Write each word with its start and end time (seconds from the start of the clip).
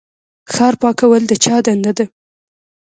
ښار 0.53 0.73
پاکول 0.81 1.23
د 1.27 1.31
چا 1.43 1.55
دنده 1.65 1.91
ده؟ 1.97 2.05